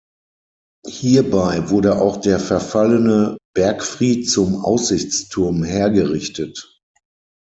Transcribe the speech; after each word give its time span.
Hierbei 0.87 1.69
wurde 1.69 2.01
auch 2.01 2.17
der 2.17 2.39
verfallene 2.39 3.37
Bergfried 3.53 4.27
zum 4.27 4.55
Aussichtsturm 4.65 5.63
hergerichtet. 5.63 6.81